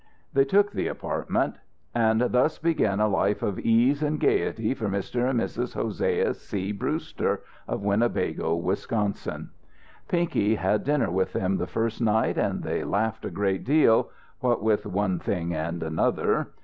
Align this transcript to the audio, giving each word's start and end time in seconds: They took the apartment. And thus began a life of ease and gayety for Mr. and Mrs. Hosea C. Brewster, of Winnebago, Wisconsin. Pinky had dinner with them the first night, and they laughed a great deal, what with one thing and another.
They 0.33 0.45
took 0.45 0.71
the 0.71 0.87
apartment. 0.87 1.57
And 1.93 2.21
thus 2.31 2.57
began 2.57 2.99
a 2.99 3.07
life 3.07 3.43
of 3.43 3.59
ease 3.59 4.01
and 4.01 4.19
gayety 4.19 4.73
for 4.73 4.87
Mr. 4.89 5.29
and 5.29 5.39
Mrs. 5.39 5.75
Hosea 5.75 6.33
C. 6.33 6.71
Brewster, 6.71 7.43
of 7.67 7.83
Winnebago, 7.83 8.55
Wisconsin. 8.55 9.51
Pinky 10.07 10.55
had 10.55 10.83
dinner 10.83 11.11
with 11.11 11.33
them 11.33 11.57
the 11.57 11.67
first 11.67 12.01
night, 12.01 12.39
and 12.39 12.63
they 12.63 12.83
laughed 12.83 13.25
a 13.25 13.29
great 13.29 13.63
deal, 13.63 14.09
what 14.39 14.63
with 14.63 14.87
one 14.87 15.19
thing 15.19 15.53
and 15.53 15.83
another. 15.83 16.47